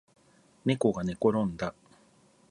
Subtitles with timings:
[0.65, 1.75] ねこがねころんだ